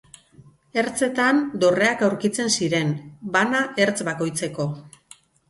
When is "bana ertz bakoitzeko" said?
3.37-4.69